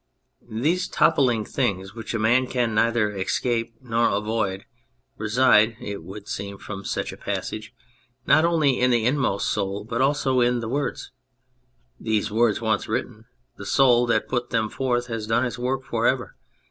[0.51, 4.65] These toppling things which a man can neither escape nor avoid
[5.15, 7.71] reside (it would seem from such a passage)
[8.25, 11.11] not only in the inmost soul but also in Words.
[11.99, 13.25] These words once written,
[13.57, 16.35] the soul that put them forth has done its work for ever.